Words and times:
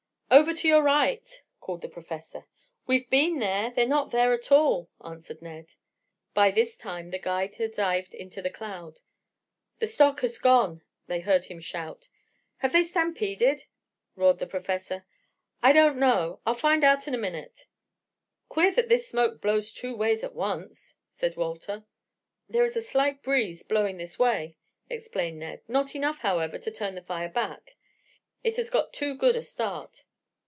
"Over 0.33 0.53
to 0.53 0.67
you 0.69 0.77
right," 0.77 1.29
called 1.59 1.81
the 1.81 1.89
Professor. 1.89 2.45
"We've 2.87 3.09
been 3.09 3.39
there. 3.39 3.71
They're 3.71 3.85
not 3.85 4.11
there 4.11 4.31
at 4.31 4.49
all," 4.49 4.89
answered 5.03 5.41
Ned. 5.41 5.73
By 6.33 6.51
this 6.51 6.77
time 6.77 7.11
the 7.11 7.19
guide 7.19 7.55
had 7.55 7.73
dived 7.73 8.13
into 8.13 8.41
the 8.41 8.49
cloud. 8.49 9.01
"The 9.79 9.87
stock 9.87 10.21
has 10.21 10.37
gone," 10.39 10.83
they 11.07 11.19
heard 11.19 11.45
him 11.45 11.59
shoat. 11.59 12.07
"Have 12.59 12.71
they 12.71 12.85
stampeded?" 12.85 13.65
roared 14.15 14.39
the 14.39 14.47
Professor. 14.47 15.05
"I 15.61 15.73
don't 15.73 15.97
know. 15.97 16.39
I'll 16.45 16.53
find 16.53 16.85
out 16.85 17.09
in 17.09 17.13
a 17.13 17.17
minute." 17.17 17.67
"Queer 18.47 18.71
that 18.75 18.87
this 18.87 19.09
smoke 19.09 19.41
blows 19.41 19.73
two 19.73 19.93
ways 19.97 20.23
at 20.23 20.33
once," 20.33 20.95
said 21.09 21.35
Walter. 21.35 21.83
"There 22.47 22.63
is 22.63 22.77
a 22.77 22.81
slight 22.81 23.21
breeze 23.21 23.63
blowing 23.63 23.97
this 23.97 24.17
way," 24.17 24.55
explained 24.89 25.39
Ned. 25.39 25.61
"Not 25.67 25.93
enough, 25.93 26.19
however, 26.19 26.57
to 26.57 26.71
turn 26.71 26.95
the 26.95 27.01
fire 27.01 27.29
back. 27.29 27.75
It 28.45 28.55
has 28.55 28.69
got 28.69 28.93
too 28.93 29.13
good 29.15 29.35
a 29.35 29.43
start." 29.43 30.05